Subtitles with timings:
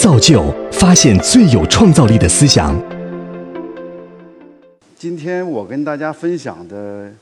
[0.00, 2.74] 造就发现最有创造力的思想。
[4.96, 7.12] 今天我跟大家分享的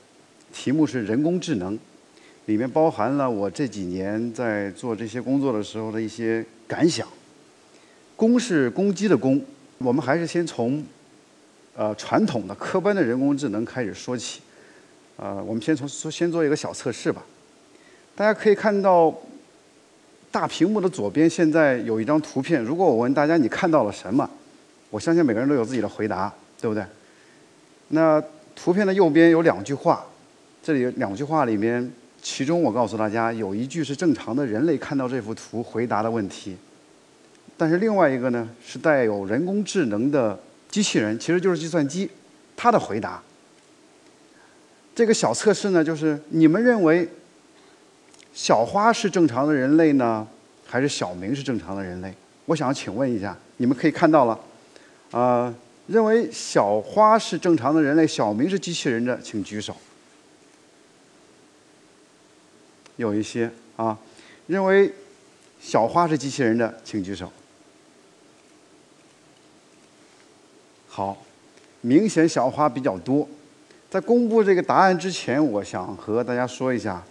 [0.53, 1.77] 题目是人工智能，
[2.45, 7.05] 里面包含了我这几年在做这些工作的时候的一些感想。
[8.15, 9.41] 攻是攻击的攻，
[9.79, 10.81] 我们还是先从
[11.75, 14.39] 呃传统的科班的人工智能开始说起。
[15.17, 17.25] 呃，我们先从先做一个小测试吧。
[18.15, 19.13] 大家可以看到。
[20.31, 22.61] 大屏幕的左边现在有一张图片。
[22.63, 24.29] 如果我问大家你看到了什么，
[24.91, 26.83] 我相信每个人都有自己的回答，对不对？
[27.89, 28.23] 那
[28.55, 30.05] 图片的右边有两句话，
[30.61, 36.55] 这里两句话里面，其中我告诉大家有一句是正常的人类看到这幅图回答的问题，
[37.57, 40.39] 但是另外一个呢是带有人工智能的
[40.69, 42.07] 机器人，其实就是计算机，
[42.55, 43.19] 它的回答。
[44.93, 47.09] 这个小测试呢，就是你们认为。
[48.39, 50.25] 小花是正常的人类呢，
[50.65, 52.13] 还是小明是正常的人类？
[52.45, 54.39] 我想请问一下，你们可以看到了，
[55.11, 55.53] 啊，
[55.87, 59.75] 认为小花是正常的人类，小明是机器人的，请举手。
[62.95, 63.99] 有一些啊，
[64.47, 64.89] 认为
[65.59, 67.29] 小花是机器人的，请举手。
[70.87, 71.17] 好，
[71.81, 73.27] 明显小花比较多。
[73.89, 77.03] 在公布这个答案之前，我想和大家说一下。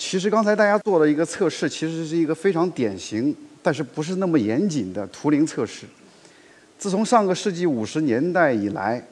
[0.00, 5.84] 其实刚才大家做了一个测试，其实是一个非常典型，但是不是那么严谨的图灵测试。
[6.78, 9.06] 自从上个世纪五十年代以来，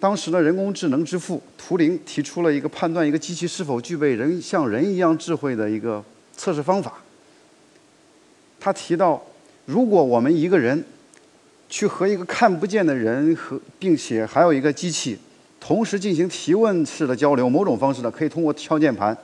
[0.00, 6.02] 当时的人工智能之父图灵提出了一个判断一个机器是否具备人像人一样智慧的一个
[6.34, 6.94] 测试方法。
[8.58, 9.22] 他提到，
[9.66, 10.82] 如果我们一个人
[11.68, 15.18] 去和一个看不见的人和，并且还有一个机器。
[15.58, 19.16] 同时进行提问式的交流，某种方式呢可以通过敲键盘。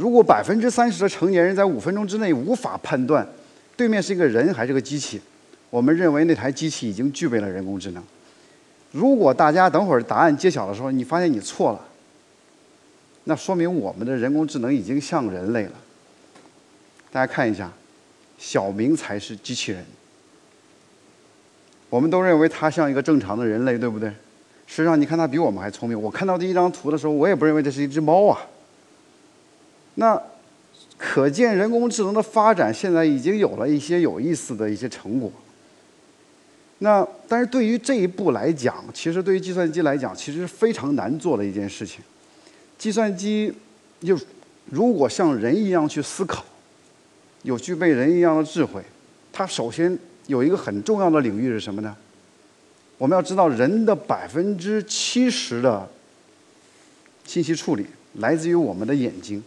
[0.00, 3.26] 如果百分之三十的成年人在五分钟之内无法判断
[3.76, 5.20] 对面是一个人还是个机器，
[5.68, 8.02] 我们认为那台机器已经具备了人工智能。
[8.92, 11.80] 如果大家等会儿答案揭晓的时候，你发现你错了，
[13.24, 15.72] 那说明我们的人工智能已经像人类了。
[17.12, 17.70] 大家看一下，
[18.38, 19.84] 小明才是机器人。
[21.90, 24.08] 我们都认为他像一个正常的人类，对不对？
[24.66, 26.00] 实际上，你看他比我们还聪明。
[26.00, 28.40] 我看到第一张图的时候，我也不认为这是一只猫啊。
[29.94, 30.20] 那
[30.96, 35.30] 可见人工智能的发展现在已经有了一些有意思的一些成果。
[36.78, 42.00] 那但是对于这一步来讲，其实对于计算机来讲，其实是非常难做的一件事情。
[42.78, 43.52] 计算机
[44.00, 44.18] 就
[44.66, 46.44] 如果像人一样去思考，
[47.42, 48.82] 有具备人一样的智慧，
[49.32, 51.94] 它首先有一个很重要的领域是什么呢？
[52.96, 55.86] 我们要知道，人的百分之七十的
[57.26, 57.84] 信息处理
[58.14, 59.42] 来自于我们的眼睛。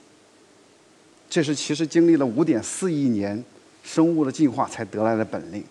[1.34, 3.44] 这是其实经历了五点四亿年
[3.84, 5.64] 生物的进化才得来的本领。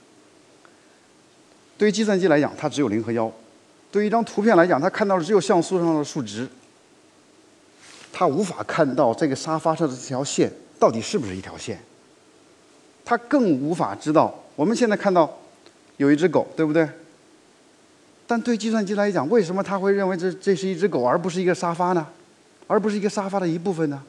[1.78, 3.30] 对于计算机来讲，它只有零和幺；
[3.92, 6.48] 对于一张图片来讲，它看到的只有像素上的数值。
[8.12, 11.78] 它无法看到这个沙发上的这条线到底是不是一条线。
[13.04, 15.32] 它更无法知道，我们现在看到
[15.96, 16.88] 有一只狗，对不对？
[18.26, 22.04] 但对计算机来讲，为什么它会认为这这是一只狗，而不是一个沙发呢？
[22.66, 24.02] 而不是一个沙发的一部分呢？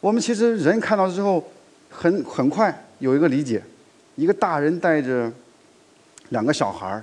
[0.00, 1.46] 我们其实人看到之后，
[1.90, 3.62] 很很快有一个理解：
[4.16, 5.30] 一个大人带着
[6.30, 7.02] 两个小孩，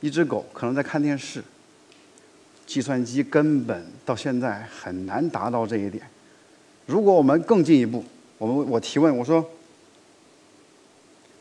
[0.00, 1.42] 一只狗可能在看电视。
[2.66, 6.04] 计算机根本到现在很难达到这一点。
[6.86, 8.04] 如果我们更进一步，
[8.38, 9.44] 我们我提问我说：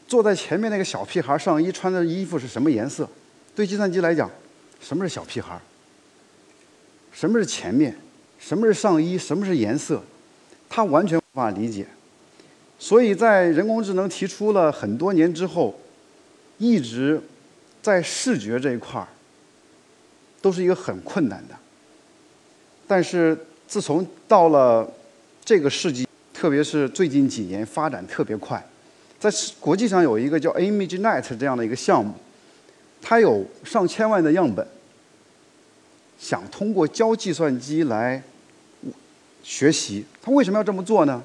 [0.08, 3.08] 坐在前面那个小屁孩上衣穿的衣服是什么颜色？
[3.56, 4.30] 对计算机来讲，
[4.81, 5.60] 什么是小屁孩？
[7.14, 7.96] 什么是前面？
[8.40, 9.16] 什么是上衣？
[9.16, 10.02] 什么是颜色？
[10.79, 11.85] 他完全无法理解。
[12.78, 15.78] 所以在人工智能提出了很多年之后，
[16.57, 17.22] 一直
[17.81, 19.07] 在视觉这一块儿
[20.41, 21.56] 都是一个很困难的。
[22.88, 23.38] 但是
[23.68, 24.89] 自从到了
[25.44, 28.66] 这个世纪，特别是最近几年发展特别快，
[29.19, 32.13] 在国际上有一个叫 ImageNet 这样的一个项目。
[33.01, 34.65] 它有上千万的样本，
[36.18, 38.24] 想通过教计算机来
[39.50, 40.06] 学习。
[40.22, 41.24] 他为什么要这么做呢？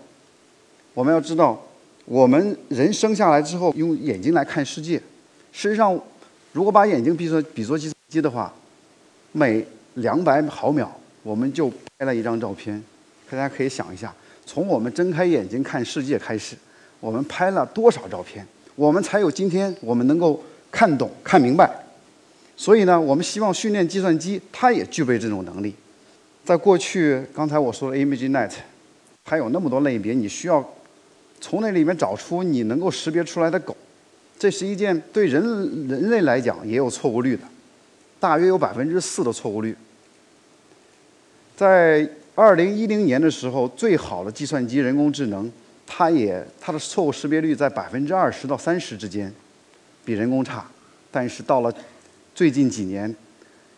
[0.95, 1.63] 我们要知道，
[2.07, 4.99] 我们人生下来之后用眼睛来看世界。
[5.53, 6.01] 实际上，
[6.53, 8.51] 如果把眼睛比作比作计算机的话，
[9.33, 9.63] 每
[9.97, 10.91] 两百毫秒
[11.23, 12.83] 我们就拍了一张照片。
[13.31, 14.15] 大家可以想一下，
[14.47, 16.57] 从我们睁开眼睛看世界开始，
[17.01, 20.43] 我们拍了多少照片，我们才有今天我们能够。
[20.75, 21.71] 看懂、看明白，
[22.57, 25.73] 所以呢，我们希望训练计算机，它也具备这种能力。
[26.45, 28.53] 在过去，刚才我说的 ImageNet，
[29.25, 30.63] 还有那么多类别，你需要
[31.41, 33.75] 从那里面找出你能够识别出来的狗，
[34.39, 35.43] 这是一件对人
[35.89, 37.43] 人类来讲也有错误率的，
[38.21, 39.75] 大约有百分之四的错误率。
[41.57, 45.51] 在二零一零年的时候，最好的计算机人工智能，
[45.87, 49.33] 它也它的错误识别率在百分之二十到三十之间，
[50.05, 50.67] 比人工差。
[51.11, 51.73] 但是到了
[52.35, 53.15] 最近几年，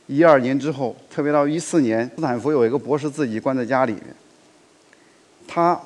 [0.07, 4.05] 一二年之后，特别到一四年，斯坦福有一个博士自己关在家里面，
[5.49, 5.81] 他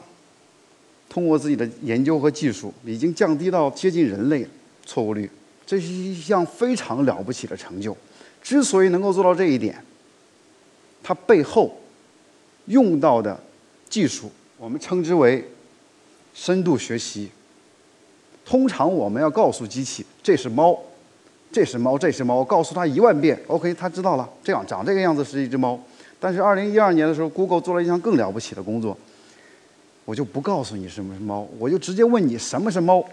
[1.09, 4.47] 通过自己的研究和技术，已经降低到接近人类
[4.85, 5.31] 错误率，
[5.65, 7.97] 这是一项非常了不起的成就。
[8.43, 9.83] 之所以能够做到这一点，
[11.03, 11.81] 它背后
[12.67, 13.43] 用到的
[13.89, 15.51] 技术，我们称之为
[16.35, 17.31] 深度学习。
[18.45, 20.79] 通常我们要告诉机器这是猫。
[21.53, 24.29] 这是猫，这是猫，我告诉他一万遍，OK，他知道了。
[24.43, 25.79] 这样长这个样子是一只猫。
[26.21, 28.97] 但是二零一二年的时候，Google 做了一项更了不起的工作，
[30.05, 33.05] 我就不告诉你什么是猫，我就直接问你什么是猫。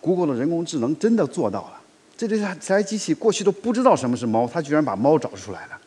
[0.00, 1.80] Google 的人工智能真的做到了，
[2.16, 5.78] 这这台机器过去都不知道什么是猫，它居然把猫找出来了。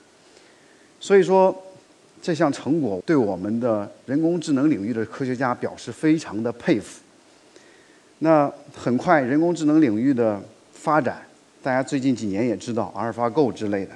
[1.00, 1.55] 所以说，
[2.21, 7.00] 这项成果对我们的人工智能领域的科学家表示非常的佩服。
[8.21, 10.42] 那很快，人工智能领域的
[10.74, 11.21] 发展，
[11.63, 13.92] 大家最近几年也知道，阿尔法 Go 之类的。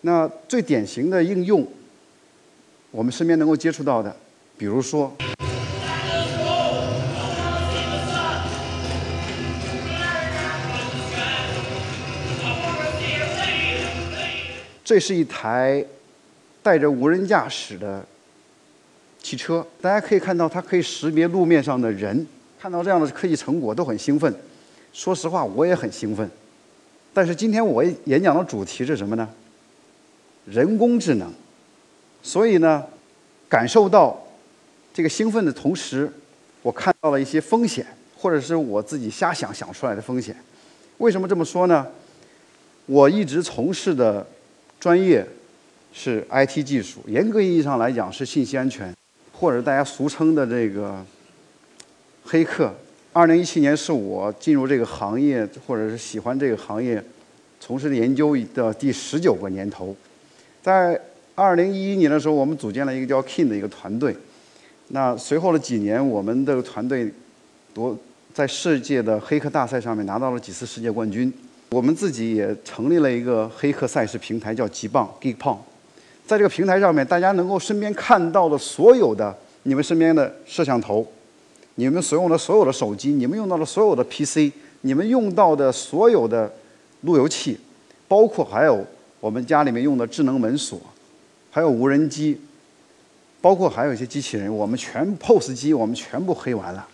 [0.00, 1.64] 那最典型的应用，
[2.90, 4.16] 我们身边能够接触到的，
[4.56, 5.16] 比如说，
[14.84, 15.84] 这是一台
[16.60, 18.04] 带着无人驾驶的
[19.22, 22.26] 汽车，大家可以看到，它可以识别路面上的人。
[22.60, 24.34] 看到这样的科技成果都很兴奋，
[24.92, 26.28] 说实话我也很兴奋。
[27.14, 29.28] 但是今天我演讲的主题是什么呢？
[30.44, 31.32] 人工智能。
[32.20, 32.84] 所以呢，
[33.48, 34.20] 感受到
[34.92, 36.12] 这个兴奋的同时，
[36.62, 40.34] 我看到了一些风险，或者是我自己瞎想想出来的风险。
[40.98, 41.86] 为什么这么说呢？
[42.86, 44.26] 我一直从事的
[44.80, 45.24] 专业
[45.92, 48.92] 是 IT 技术，严格意义上来讲是信息安全，
[49.32, 51.06] 或者大家俗称的这个。
[52.30, 52.70] 黑客，
[53.14, 57.02] 二零一七年是我进入这个行业或者是喜欢这个行业，
[57.58, 59.96] 从事的研究的第十九个年头。
[60.62, 61.00] 在
[61.34, 64.14] 二零一一年的时候，我们组建了一个叫 King 的一个团队。
[64.88, 67.10] 那随后的几年，我们的团队
[67.72, 67.96] 夺
[68.34, 71.32] 在世界的黑客大赛上面拿到了几次世界冠军。
[71.70, 75.56] 我们自己也成立了一个黑客赛事平台，叫极棒 Geekpong。
[76.26, 81.10] 在这个平台上面，大家能够身边看到的所有的你们身边的摄像头。
[81.78, 86.52] 你们所用的所有的手机，你们用到的所有的 PC，你们用到的所有的
[87.02, 87.56] 路由器，
[88.08, 88.84] 包括还有
[89.20, 90.80] 我们家里面用的智能门锁，
[91.52, 92.40] 还有无人机，
[93.40, 96.84] 包括还有一些机器人，我们全 POS 机我们全部黑完了。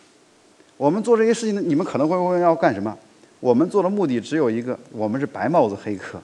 [0.77, 2.95] 我们做这些事情，你们可能会问要干什么？
[3.41, 6.21] 我们做的目的只有一个，我们是白帽子黑客，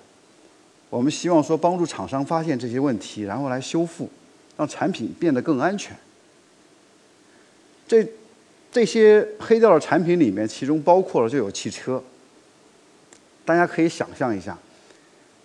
[0.90, 4.06] 我们希望说帮助厂商发现这些问题，然后来修复，
[4.58, 5.96] 让产品变得更安全。
[7.88, 8.06] 这。
[8.72, 12.02] 这些黑掉的产品里面，其中包括了就有汽车。
[13.44, 14.56] 大家可以想象一下，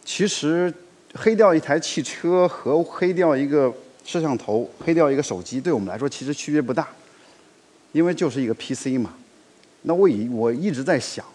[0.03, 0.71] 其实
[1.15, 3.73] 黑掉一台汽车和黑掉一个
[4.03, 6.87] 摄像头、黑掉一个手机，对我们来说其实区别不大，
[7.93, 9.15] 因为就是一个 PC 嘛。
[9.81, 11.25] 那我以我一直在想，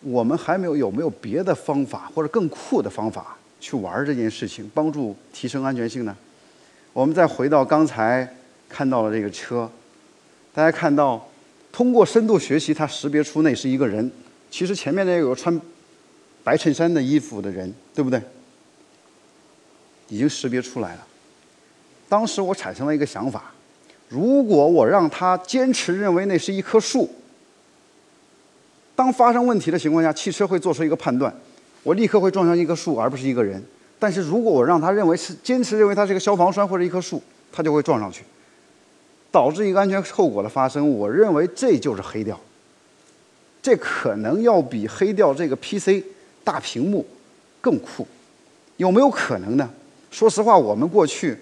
[0.00, 6.16] 我们还没有有没有别的方法或者更酷的方法去玩这件事情，帮助提升安全性呢？
[6.94, 8.34] 我们再回到刚才
[8.66, 9.70] 看到的这个车。
[10.56, 11.22] 大家看到，
[11.70, 14.10] 通过深度学习，它识别出那是一个人。
[14.50, 15.60] 其实前面那有穿
[16.42, 18.18] 白衬衫的衣服的人，对不对？
[20.08, 21.06] 已经识别出来了。
[22.08, 23.52] 当时我产生了一个想法：
[24.08, 27.10] 如果我让他坚持认为那是一棵树，
[28.94, 31.30] 当发生问题的情况下，汽车会做出一个判断，
[31.82, 33.62] 我立刻会撞上一棵树，而不是一个人。
[33.98, 37.22] 但是如果我让他认为是坚持认为它是一个消防栓或者一棵树，
[37.52, 38.24] 他就会撞上去。
[39.30, 42.38] 导致一个安全后果的发生，我认为这就是黑掉。
[43.62, 46.04] 这可能要比黑掉这个 PC
[46.44, 47.04] 大屏幕
[47.60, 48.06] 更酷，
[48.76, 49.68] 有没有可能呢？
[50.10, 51.36] 说实话，我们过去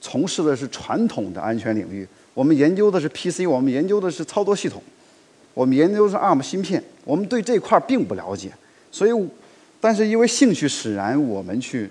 [0.00, 4.80] 从事的是传统的安全领域，我们研究的是 PC，我们研究的是操作系统，
[5.52, 8.52] 我们研究是 ARM 芯片，我们对这块并不了解。
[8.92, 9.28] 所以，
[9.80, 11.90] 但是因为兴趣使然，我们去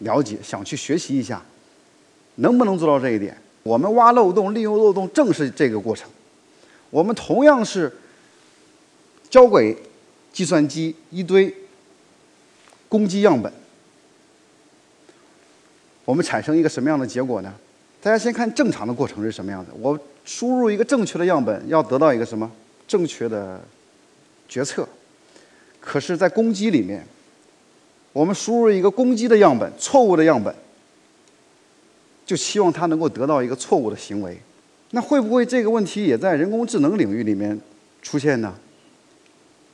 [0.00, 1.42] 了解，想去学习一下，
[2.36, 3.34] 能不能做到这一点？
[3.64, 6.08] 我们挖漏洞、利用漏洞，正是这个过程。
[6.90, 7.92] 我们同样是
[9.28, 9.76] 交给
[10.32, 11.52] 计算机一堆
[12.88, 13.52] 攻击样本，
[16.04, 17.52] 我们产生一个什么样的结果呢？
[18.00, 19.72] 大家先看正常的过程是什么样的。
[19.80, 22.50] 我输入一个正确的样本，要得到一个什么
[22.86, 23.58] 正确的
[24.46, 24.86] 决策。
[25.80, 27.06] 可是，在攻击里面，
[28.12, 30.54] 我们输入一个攻击的样本，错误的样本，
[32.24, 34.38] 就希望它能够得到一个错误的行为。
[34.90, 37.60] 那会不会这个问题也在人工智能领域里面
[38.00, 38.54] 出现呢？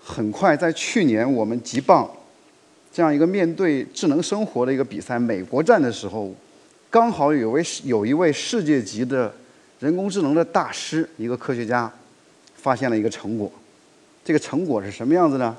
[0.03, 2.11] 很快，在去年我们极棒
[2.93, 6.35] 这样一个面对智能生活的一个比赛美国站的时候，
[6.89, 9.33] 刚好有位有一位世界级的
[9.79, 11.93] 人工智能的大师，一个科学家，
[12.57, 13.53] 发现了一个成果。
[14.25, 15.57] 这个成果是什么样子呢？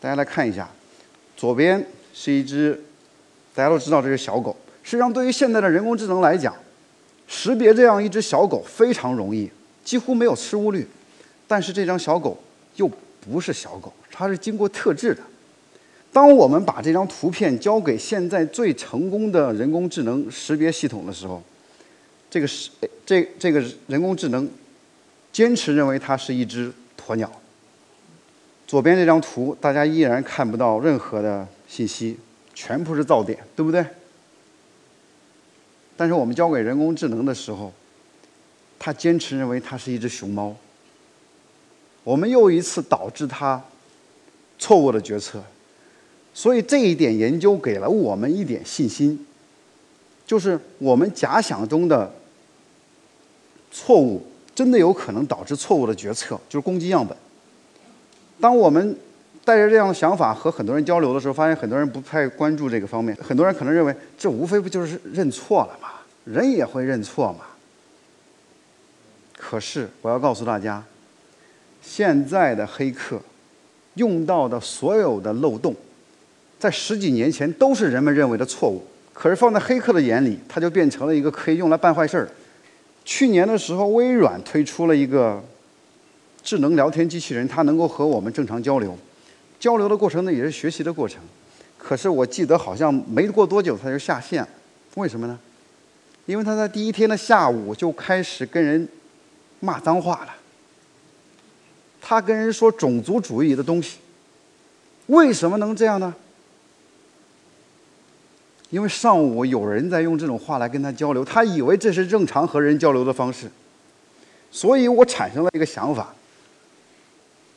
[0.00, 0.68] 大家来看一下，
[1.36, 2.82] 左边是一只，
[3.54, 4.56] 大家都知道这是小狗。
[4.86, 6.54] 实际上，对于现在的人工智能来讲，
[7.26, 9.50] 识别这样一只小狗非常容易，
[9.84, 10.86] 几乎没有失误率。
[11.48, 12.40] 但是这张小狗
[12.76, 12.88] 又
[13.20, 15.20] 不是小狗，它是经过特制的。
[16.12, 21.42] 当我们把这张图片交给现在最成功的人工智能识别系统的时候，
[22.30, 22.70] 这个是
[23.04, 24.48] 这这个人工智能
[25.32, 27.28] 坚持认为它是一只鸵鸟。
[28.68, 32.16] 左边这张图，大家依然看不到任何的信息，
[32.54, 33.84] 全部是噪点，对不对？
[35.96, 37.72] 但是我们交给人工智能的时候，
[38.78, 40.54] 它坚持认为它是一只熊猫。
[42.04, 43.62] 我们又一次导致它
[44.58, 45.42] 错误的决策，
[46.32, 49.26] 所以这一点研究给了我们一点信心，
[50.26, 52.14] 就是我们假想中的
[53.72, 54.24] 错误
[54.54, 57.16] 真的有可能导致错误的决策，就是攻击样本。
[58.40, 58.96] 当我们
[59.46, 63.16] 带着这样的想法和很多人交流的时候，发现很多人不太关注这个方面。
[63.22, 65.88] 很多人可能认为，这无非不就是认错了嘛，
[66.24, 67.44] 人也会认错嘛。
[69.38, 70.82] 可是我要告诉大家，
[71.80, 73.20] 现在的黑客
[73.94, 75.72] 用到的所有的漏洞，
[76.58, 78.84] 在十几年前都是人们认为的错误，
[79.14, 82.28] 可是放在黑客的眼里，它就变成了一个可以用来办坏事儿。
[83.04, 85.40] 去年的时候，微软推出了一个。
[86.42, 88.96] 智能聊天机器人，它能够和我们正常交流，
[89.58, 91.20] 交流的过程呢也是学习的过程。
[91.78, 94.46] 可是我记得好像没过多久他就下线，
[94.94, 95.38] 为什么呢？
[96.26, 98.88] 因为他在第一天的下午就开始跟人
[99.60, 100.34] 骂脏话了。
[102.00, 103.98] 他跟人说种族主义的东西，
[105.06, 106.14] 为什么能这样呢？
[108.70, 113.48] 因为上午有人在用这种话来跟他交流，他以为这是正常和人交流的方式，
[114.50, 116.12] 所以我产生了一个想法。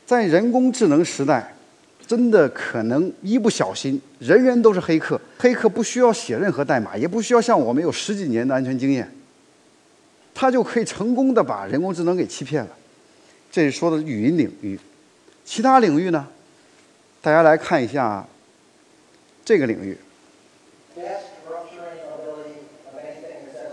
[0.06, 1.54] 在人工智能时代，
[2.10, 5.20] 真的可能一不小心，人人都是黑客。
[5.38, 9.08] 黑客不需要写任何代码，也不需要像我们有十几年的安全经验，
[10.34, 12.70] 他就可以成功的把人工智能给欺骗了。
[13.52, 14.76] 这是说的语音领域，
[15.44, 16.26] 其他领域呢？
[17.20, 18.26] 大家来看一下
[19.44, 19.96] 这个领域。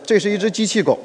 [0.06, 1.00] 这是一只机器狗。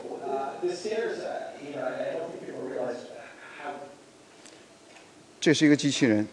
[5.41, 6.29] 这是一个机器人，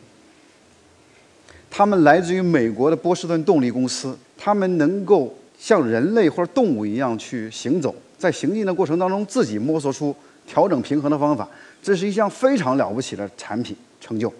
[1.80, 4.14] 他们来自于美国的波士顿动力公司。
[4.38, 10.14] 他们能够像人类或者动物一样去行走，在行进的过程当中自己摸索出
[10.46, 11.48] 调整平衡的方法。
[11.82, 14.34] 这是一项非常了不起的产品成就。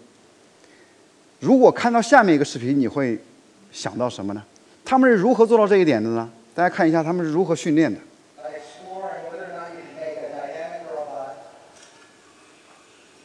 [1.40, 3.18] 如果看到下面一个视频，你会
[3.72, 4.44] 想到什么呢？
[4.84, 6.30] 他们是如何做到这一点的呢？
[6.54, 7.98] 大家看一下他们是如何训练的。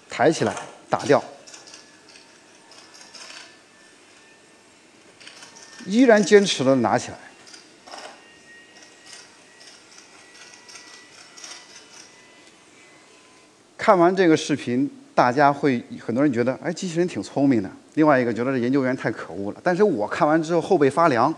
[0.09, 0.54] 抬起来，
[0.88, 1.21] 打掉。
[5.87, 7.19] 依然坚持的拿起来。
[13.76, 17.71] 看完这个视频，大家会很多人觉得，哎，机器人挺聪明的。
[17.95, 19.61] 另外一个觉得这研究员太可恶了。
[19.62, 21.33] 但是我看完之后后背发凉，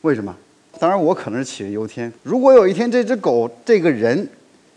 [0.00, 0.36] 为什么？
[0.80, 2.12] 当然我可能是杞人忧天。
[2.24, 4.28] 如果有一天这只狗这个人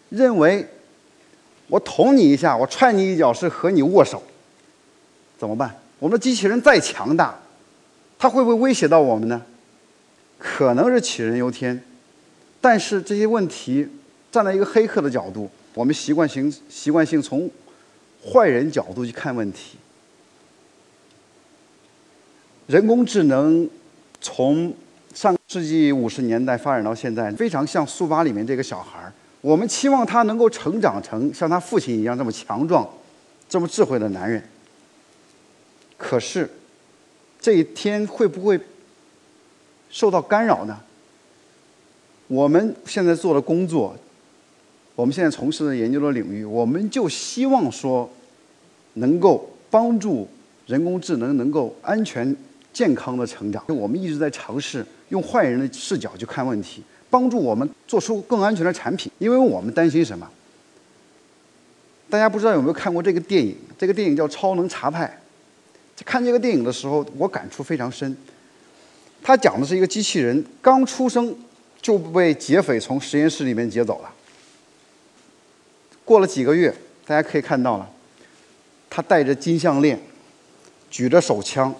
[0.09, 0.63] 认为
[1.67, 4.21] 我捅你一下，我踹你一脚是和你握手，
[5.35, 5.75] 怎么办？
[5.97, 7.35] 我们的机器人再强大。
[8.17, 9.41] 它会不会威胁到我们呢？
[10.37, 11.81] 可能是杞人忧天，
[12.59, 13.87] 但是这些问题
[14.31, 17.49] 站在一个黑客的角度，我们习惯性习惯性从
[18.23, 19.77] 坏人角度去看问题。
[22.67, 23.67] 人工智能
[24.19, 24.73] 从
[25.13, 29.13] 上世纪五十年代发展到现在，非常像速八里面这个小孩儿。
[29.41, 32.87] 我们期望他能够成长成像他父亲一样这么强壮、
[33.47, 34.43] 这么智慧的男人。
[35.97, 36.49] 可是。
[37.45, 38.59] 这一天会不会
[39.91, 40.75] 受到干扰呢？
[42.25, 43.95] 我们现在做的工作，
[44.95, 48.09] 我们现在从事的研究的领域，我们就希望说，
[48.93, 50.27] 能够帮助
[50.65, 52.35] 人工智能能够安全、
[52.73, 53.63] 健康的成长。
[53.67, 56.81] 我们一直在尝试用坏人的视角去看问题。
[57.11, 59.11] 帮助我们做出更安全的产品。
[59.19, 60.27] 因为我们担心什么？
[62.09, 63.55] 大家不知道有没有看过这个电影？
[63.77, 65.05] 这个电影叫《超能查派》。
[66.03, 68.15] 看这个电影的时候，我感触非常深。
[69.23, 71.35] 他讲的是一个机器人刚出生
[71.81, 74.13] 就被劫匪从实验室里面劫走了。
[76.03, 76.75] 过了几个月，
[77.07, 77.89] 大家可以看到了，
[78.89, 79.99] 他戴着金项链，
[80.91, 81.73] 举着手枪。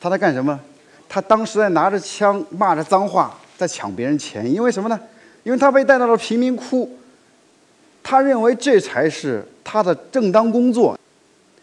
[0.00, 0.60] 他在干什么？
[1.08, 4.52] 他当时在拿着枪骂着脏话，在抢别人钱。
[4.52, 5.00] 因为什么呢？
[5.44, 6.98] 因为他被带到了贫民窟，
[8.02, 10.98] 他认为这才是他的正当工作。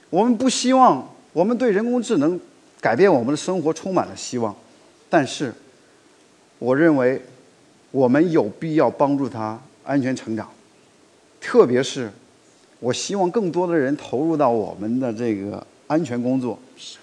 [0.10, 1.08] 我们不希望。
[1.38, 2.39] 我们对人工智能
[2.82, 4.56] 改变我们的生活充满了希望，
[5.08, 5.53] 但是，
[6.58, 7.22] 我认为
[7.91, 10.50] 我们有必要帮助它安全成长，
[11.39, 12.12] 特别是，
[12.79, 16.58] 我希望更多的人投入到我们的这个安全工作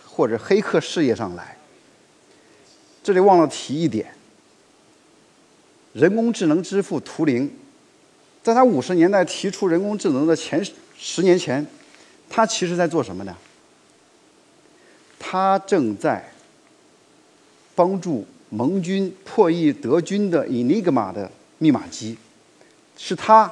[0.04, 1.56] 或者黑客事业上来。
[3.04, 4.08] 这里忘了提一点，
[5.92, 7.48] 人工智能之父图灵，
[8.42, 10.60] 在他五十年代提出人工智能的前
[10.98, 11.64] 十年前，
[12.28, 13.36] 他其实在做什么呢？
[15.26, 16.22] 他正在
[17.74, 22.18] 帮助盟军破译德军的 Enigma 的密码机，
[22.98, 23.50] 是他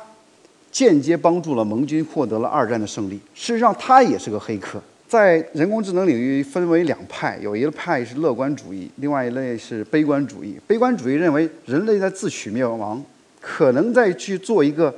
[0.71, 3.14] 间接帮助了盟军获得了二战的胜利。
[3.35, 4.83] 事实上，他也是个黑客。
[5.09, 10.61] 在人工智能领域分为两派，有一派是乐观主义，另外一类是悲观主义。
[10.67, 13.02] 悲观主义认为人类在自取灭亡，
[13.41, 14.95] 可能在去做一个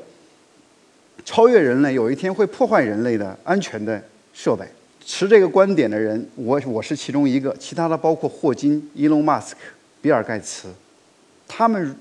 [1.25, 4.03] 超越人类、有一天会破坏人类的安全的
[4.33, 4.67] 设备。
[5.05, 9.61] 持这个观点的人，我我是其中一个，其他的包括霍金、伊隆·马斯克、
[10.01, 10.69] 比尔·盖茨，
[11.47, 11.95] 他们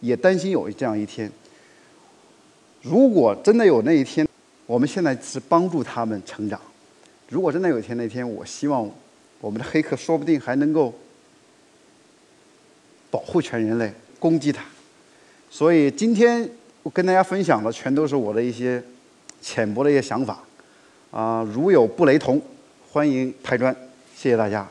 [0.00, 1.30] 也担心有这样一天。
[2.82, 4.26] 如果真的有那一天，
[4.66, 6.60] 我们现在是帮助他们成长。
[7.28, 8.90] 如果真的有一天那天，我希望
[9.40, 10.92] 我们的黑客说不定还能够
[13.10, 14.64] 保护全人类，攻击他。
[15.48, 16.48] 所以今天
[16.82, 18.82] 我跟大家分享的全都是我的一些
[19.40, 20.42] 浅薄的一些想法。
[21.10, 22.40] 啊，如有不雷同，
[22.90, 23.74] 欢迎拍砖，
[24.14, 24.68] 谢谢大家。